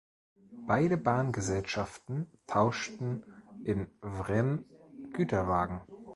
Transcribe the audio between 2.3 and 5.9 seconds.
tauschten in Wren Güterwagen.